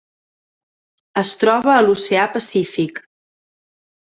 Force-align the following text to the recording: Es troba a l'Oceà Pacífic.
Es 1.23 1.33
troba 1.43 1.71
a 1.75 1.83
l'Oceà 1.89 2.25
Pacífic. 2.39 3.05